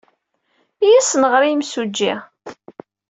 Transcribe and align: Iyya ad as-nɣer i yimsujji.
Iyya 0.85 0.97
ad 1.01 1.05
as-nɣer 1.05 1.41
i 1.43 1.49
yimsujji. 1.49 2.13